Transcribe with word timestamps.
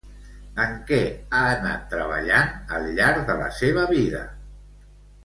En 0.61 0.71
què 0.91 0.97
ha 1.35 1.41
anat 1.49 1.83
treballant 1.91 2.57
al 2.79 2.87
llarg 3.01 3.21
de 3.29 3.37
la 3.43 3.51
seva 3.59 3.85
vida? 3.97 4.23